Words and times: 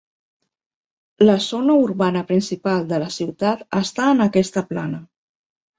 La 1.29 1.35
zona 1.49 1.75
urbana 1.83 2.25
principal 2.33 2.89
de 2.93 3.01
la 3.05 3.13
ciutat 3.19 3.63
està 3.85 4.13
en 4.17 4.29
aquesta 4.31 4.71
plana. 4.75 5.07